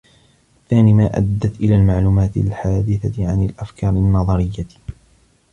وَالثَّانِي 0.59 0.93
مَا 0.93 1.17
أَدَّتْ 1.17 1.59
إلَى 1.59 1.75
الْمَعْلُومَاتِ 1.75 2.37
الْحَادِثَةِ 2.37 3.27
عَنْ 3.27 3.45
الْأَفْكَارِ 3.45 3.89
النَّظَرِيَّةِ 3.89 4.67